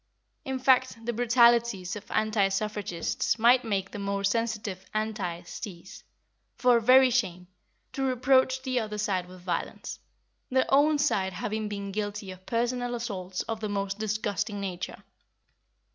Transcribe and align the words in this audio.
In 0.45 0.57
fact, 0.57 1.05
the 1.05 1.13
brutalities 1.13 1.95
of 1.95 2.09
anti 2.09 2.47
suffragists 2.47 3.37
might 3.37 3.63
make 3.63 3.91
the 3.91 3.99
more 3.99 4.23
sensitive 4.23 4.83
Antis 4.95 5.59
cease, 5.61 6.03
for 6.57 6.79
very 6.79 7.11
shame, 7.11 7.45
to 7.93 8.01
reproach 8.01 8.63
the 8.63 8.79
other 8.79 8.97
side 8.97 9.27
with 9.27 9.41
violence, 9.41 9.99
their 10.49 10.65
own 10.69 10.97
side 10.97 11.33
having 11.33 11.69
been 11.69 11.91
guilty 11.91 12.31
of 12.31 12.47
personal 12.47 12.95
assaults 12.95 13.43
of 13.43 13.59
the 13.59 13.69
most 13.69 13.99
disgusting 13.99 14.59
nature. 14.59 15.03